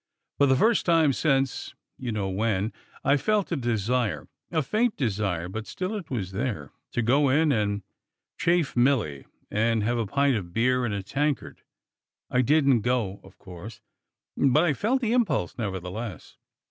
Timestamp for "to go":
6.93-7.29